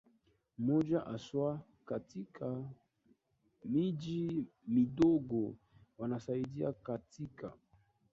[0.57, 2.63] mmoja haswa katika
[3.65, 5.55] miji midogo
[5.97, 7.53] Wanasaidia katika